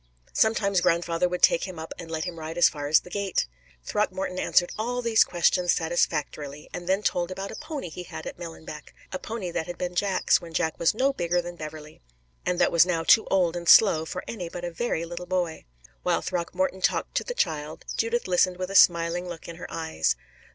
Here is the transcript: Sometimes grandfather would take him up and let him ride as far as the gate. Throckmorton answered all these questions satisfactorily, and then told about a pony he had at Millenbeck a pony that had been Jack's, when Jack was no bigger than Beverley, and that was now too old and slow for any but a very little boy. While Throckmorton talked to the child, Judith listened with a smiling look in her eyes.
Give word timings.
Sometimes 0.33 0.81
grandfather 0.81 1.29
would 1.29 1.43
take 1.43 1.65
him 1.65 1.77
up 1.77 1.93
and 1.99 2.09
let 2.09 2.23
him 2.23 2.39
ride 2.39 2.57
as 2.57 2.67
far 2.67 2.87
as 2.87 3.01
the 3.01 3.11
gate. 3.11 3.45
Throckmorton 3.85 4.39
answered 4.39 4.71
all 4.75 4.99
these 5.03 5.23
questions 5.23 5.73
satisfactorily, 5.75 6.67
and 6.73 6.87
then 6.89 7.03
told 7.03 7.29
about 7.29 7.51
a 7.51 7.55
pony 7.55 7.87
he 7.87 8.01
had 8.01 8.25
at 8.25 8.35
Millenbeck 8.39 8.95
a 9.13 9.19
pony 9.19 9.51
that 9.51 9.67
had 9.67 9.77
been 9.77 9.93
Jack's, 9.93 10.41
when 10.41 10.53
Jack 10.55 10.79
was 10.79 10.95
no 10.95 11.13
bigger 11.13 11.39
than 11.39 11.55
Beverley, 11.55 12.01
and 12.47 12.57
that 12.57 12.71
was 12.71 12.83
now 12.83 13.03
too 13.03 13.27
old 13.29 13.55
and 13.55 13.69
slow 13.69 14.03
for 14.03 14.23
any 14.27 14.49
but 14.49 14.65
a 14.65 14.71
very 14.71 15.05
little 15.05 15.27
boy. 15.27 15.65
While 16.01 16.23
Throckmorton 16.23 16.81
talked 16.81 17.13
to 17.17 17.23
the 17.23 17.35
child, 17.35 17.85
Judith 17.95 18.27
listened 18.27 18.57
with 18.57 18.71
a 18.71 18.75
smiling 18.75 19.29
look 19.29 19.47
in 19.47 19.57
her 19.57 19.67
eyes. 19.69 20.15